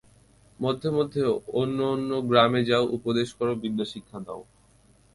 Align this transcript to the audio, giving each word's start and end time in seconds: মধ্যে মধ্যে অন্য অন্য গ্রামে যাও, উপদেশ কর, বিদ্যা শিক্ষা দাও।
মধ্যে 0.59 0.89
মধ্যে 0.97 1.21
অন্য 1.53 1.77
অন্য 1.93 2.09
গ্রামে 2.29 2.61
যাও, 2.69 2.83
উপদেশ 2.97 3.29
কর, 3.37 3.47
বিদ্যা 3.63 3.85
শিক্ষা 3.93 4.19
দাও। 4.19 4.41